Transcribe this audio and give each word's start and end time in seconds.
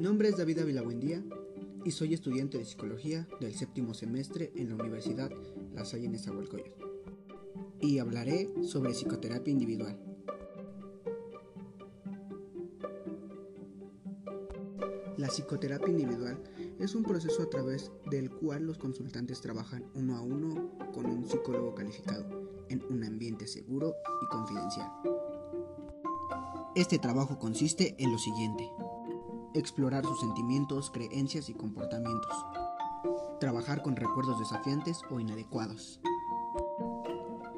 nombre 0.00 0.28
es 0.28 0.36
David 0.36 0.58
Ávila 0.58 0.82
Buendía 0.82 1.24
y 1.82 1.92
soy 1.92 2.12
estudiante 2.12 2.58
de 2.58 2.66
psicología 2.66 3.26
del 3.40 3.54
séptimo 3.54 3.94
semestre 3.94 4.52
en 4.54 4.68
la 4.68 4.74
Universidad 4.74 5.30
La 5.74 5.86
Salle 5.86 6.04
en 6.04 6.14
Y 7.80 7.98
hablaré 8.00 8.50
sobre 8.62 8.92
psicoterapia 8.92 9.50
individual. 9.50 9.98
La 15.16 15.28
psicoterapia 15.28 15.88
individual 15.88 16.38
es 16.78 16.94
un 16.94 17.02
proceso 17.02 17.42
a 17.42 17.48
través 17.48 17.90
del 18.10 18.30
cual 18.30 18.66
los 18.66 18.76
consultantes 18.76 19.40
trabajan 19.40 19.86
uno 19.94 20.16
a 20.16 20.20
uno 20.20 20.76
con 20.92 21.06
un 21.06 21.26
psicólogo 21.26 21.74
calificado 21.74 22.26
en 22.68 22.84
un 22.90 23.04
ambiente 23.04 23.46
seguro 23.46 23.94
y 24.22 24.26
confidencial. 24.26 24.90
Este 26.74 26.98
trabajo 26.98 27.38
consiste 27.38 27.94
en 27.98 28.10
lo 28.10 28.16
siguiente. 28.16 28.72
Explorar 29.52 30.06
sus 30.06 30.20
sentimientos, 30.20 30.90
creencias 30.90 31.50
y 31.50 31.54
comportamientos. 31.54 32.34
Trabajar 33.40 33.82
con 33.82 33.94
recuerdos 33.94 34.38
desafiantes 34.38 35.02
o 35.10 35.20
inadecuados. 35.20 36.00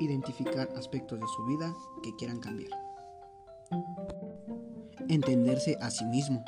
Identificar 0.00 0.68
aspectos 0.76 1.20
de 1.20 1.26
su 1.28 1.44
vida 1.46 1.72
que 2.02 2.16
quieran 2.16 2.40
cambiar. 2.40 2.72
Entenderse 5.08 5.76
a 5.80 5.92
sí 5.92 6.04
mismo. 6.06 6.44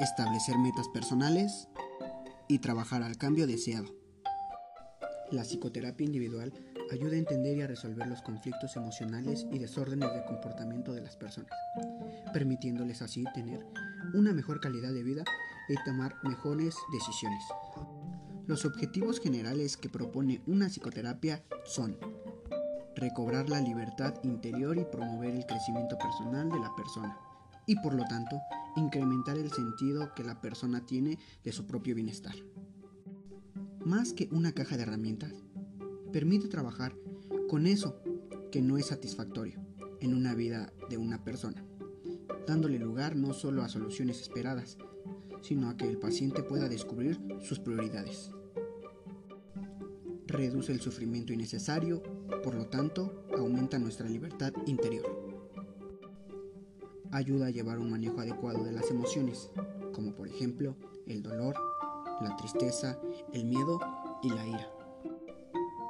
Establecer 0.00 0.58
metas 0.58 0.88
personales 0.88 1.68
y 2.46 2.58
trabajar 2.58 3.02
al 3.02 3.16
cambio 3.16 3.46
deseado. 3.46 3.86
La 5.30 5.44
psicoterapia 5.44 6.04
individual 6.04 6.52
ayuda 6.90 7.12
a 7.14 7.18
entender 7.18 7.56
y 7.56 7.62
a 7.62 7.66
resolver 7.66 8.06
los 8.06 8.22
conflictos 8.22 8.76
emocionales 8.76 9.46
y 9.52 9.58
desórdenes 9.58 10.12
de 10.12 10.24
comportamiento 10.24 10.92
de 10.92 11.02
las 11.02 11.16
personas, 11.16 11.50
permitiéndoles 12.32 13.02
así 13.02 13.24
tener 13.34 13.64
una 14.14 14.32
mejor 14.32 14.60
calidad 14.60 14.92
de 14.92 15.02
vida 15.02 15.24
y 15.68 15.74
tomar 15.84 16.14
mejores 16.24 16.74
decisiones. 16.92 17.42
Los 18.46 18.64
objetivos 18.64 19.20
generales 19.20 19.76
que 19.76 19.90
propone 19.90 20.42
una 20.46 20.68
psicoterapia 20.68 21.42
son 21.64 21.98
recobrar 22.96 23.48
la 23.48 23.60
libertad 23.60 24.14
interior 24.22 24.76
y 24.78 24.84
promover 24.84 25.34
el 25.34 25.46
crecimiento 25.46 25.96
personal 25.98 26.48
de 26.48 26.58
la 26.58 26.74
persona, 26.74 27.16
y 27.66 27.76
por 27.76 27.94
lo 27.94 28.04
tanto 28.04 28.40
incrementar 28.76 29.36
el 29.36 29.52
sentido 29.52 30.14
que 30.14 30.24
la 30.24 30.40
persona 30.40 30.84
tiene 30.86 31.18
de 31.44 31.52
su 31.52 31.66
propio 31.66 31.94
bienestar 31.94 32.34
más 33.88 34.12
que 34.12 34.28
una 34.32 34.52
caja 34.52 34.76
de 34.76 34.82
herramientas, 34.82 35.32
permite 36.12 36.48
trabajar 36.48 36.96
con 37.48 37.66
eso 37.66 38.00
que 38.50 38.62
no 38.62 38.78
es 38.78 38.86
satisfactorio 38.86 39.60
en 40.00 40.14
una 40.14 40.34
vida 40.34 40.72
de 40.88 40.96
una 40.96 41.24
persona, 41.24 41.64
dándole 42.46 42.78
lugar 42.78 43.16
no 43.16 43.32
solo 43.32 43.62
a 43.62 43.68
soluciones 43.68 44.20
esperadas, 44.20 44.78
sino 45.42 45.68
a 45.68 45.76
que 45.76 45.86
el 45.86 45.98
paciente 45.98 46.42
pueda 46.42 46.68
descubrir 46.68 47.18
sus 47.40 47.58
prioridades. 47.58 48.30
Reduce 50.26 50.72
el 50.72 50.80
sufrimiento 50.80 51.32
innecesario, 51.32 52.02
por 52.42 52.54
lo 52.54 52.66
tanto, 52.66 53.24
aumenta 53.36 53.78
nuestra 53.78 54.08
libertad 54.08 54.52
interior. 54.66 55.06
Ayuda 57.10 57.46
a 57.46 57.50
llevar 57.50 57.78
un 57.78 57.90
manejo 57.90 58.20
adecuado 58.20 58.62
de 58.64 58.72
las 58.72 58.90
emociones, 58.90 59.50
como 59.92 60.14
por 60.14 60.28
ejemplo 60.28 60.76
el 61.06 61.22
dolor, 61.22 61.54
la 62.20 62.36
tristeza, 62.36 63.00
el 63.32 63.46
miedo 63.46 63.80
y 64.22 64.28
la 64.28 64.46
ira. 64.46 64.77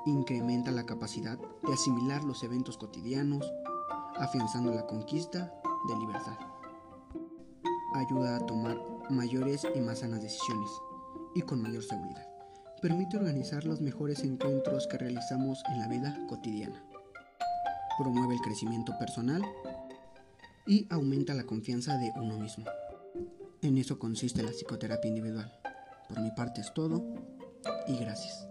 Incrementa 0.09 0.71
la 0.71 0.87
capacidad 0.87 1.39
de 1.39 1.73
asimilar 1.75 2.25
los 2.25 2.43
eventos 2.43 2.79
cotidianos, 2.79 3.45
afianzando 4.17 4.73
la 4.73 4.87
conquista 4.87 5.53
de 5.87 5.97
libertad. 5.99 6.39
Ayuda 7.95 8.37
a 8.37 8.47
tomar 8.47 8.81
mayores 9.11 9.67
y 9.75 9.81
más 9.81 9.99
sanas 9.99 10.23
decisiones 10.23 10.71
y 11.35 11.43
con 11.43 11.61
mayor 11.61 11.83
seguridad. 11.83 12.27
Permite 12.81 13.19
organizar 13.19 13.67
los 13.67 13.83
mejores 13.83 14.25
encuentros 14.25 14.87
que 14.87 14.97
realizamos 14.97 15.63
en 15.69 15.79
la 15.79 15.89
vida 15.89 16.19
cotidiana. 16.27 16.83
Promueve 17.99 18.33
el 18.33 18.41
crecimiento 18.41 18.97
personal 18.99 19.43
y 20.67 20.87
aumenta 20.89 21.35
la 21.35 21.45
confianza 21.45 21.99
de 21.99 22.15
uno 22.17 22.39
mismo. 22.39 22.65
En 23.61 23.77
eso 23.77 23.99
consiste 23.99 24.43
la 24.43 24.53
psicoterapia 24.53 25.09
individual. 25.11 25.53
Por 26.09 26.19
mi 26.21 26.31
parte 26.31 26.63
es 26.63 26.73
todo 26.73 27.05
y 27.87 27.99
gracias. 27.99 28.48